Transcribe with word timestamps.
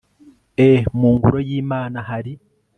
e 0.69 0.71
mu 0.99 1.07
ngoro 1.15 1.37
y'imana 1.49 1.97
hari 2.09 2.33